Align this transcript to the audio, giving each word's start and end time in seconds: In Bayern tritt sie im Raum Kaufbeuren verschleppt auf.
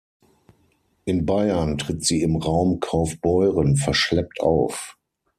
In 1.05 1.27
Bayern 1.27 1.77
tritt 1.77 2.03
sie 2.03 2.23
im 2.23 2.35
Raum 2.37 2.79
Kaufbeuren 2.79 3.75
verschleppt 3.77 4.39
auf. 4.41 4.97